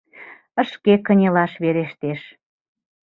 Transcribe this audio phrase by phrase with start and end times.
[0.69, 2.21] Шке кынелаш верештеш.